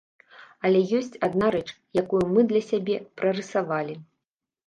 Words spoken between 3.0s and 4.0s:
прарысавалі.